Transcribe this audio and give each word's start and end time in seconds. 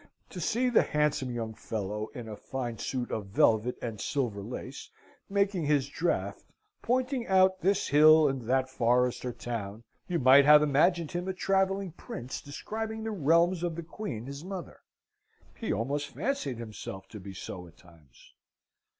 To 0.31 0.41
see 0.41 0.69
the 0.69 0.81
handsome 0.81 1.29
young 1.31 1.53
fellow, 1.53 2.07
in 2.15 2.27
a 2.27 2.35
fine 2.35 2.79
suit 2.79 3.11
of 3.11 3.27
velvet 3.27 3.77
and 3.83 4.01
silver 4.01 4.41
lace, 4.41 4.89
making 5.29 5.65
his 5.65 5.87
draught, 5.89 6.43
pointing 6.81 7.27
out 7.27 7.61
this 7.61 7.89
hill 7.89 8.27
and 8.27 8.41
that 8.49 8.67
forest 8.67 9.23
or 9.25 9.31
town, 9.31 9.83
you 10.07 10.17
might 10.17 10.45
have 10.45 10.63
imagined 10.63 11.11
him 11.11 11.27
a 11.27 11.33
travelling 11.35 11.91
prince 11.91 12.41
describing 12.41 13.03
the 13.03 13.11
realms 13.11 13.61
of 13.61 13.75
the 13.75 13.83
queen 13.83 14.25
his 14.25 14.43
mother. 14.43 14.79
He 15.55 15.71
almost 15.71 16.07
fancied 16.07 16.57
himself 16.57 17.07
to 17.09 17.19
be 17.19 17.35
so 17.35 17.67
at 17.67 17.77
times. 17.77 18.33